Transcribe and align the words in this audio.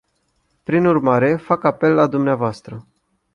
Prin 0.63 0.85
urmare 0.85 1.29
fac 1.37 1.63
apel 1.71 1.93
la 2.01 2.07
dvs. 2.13 2.61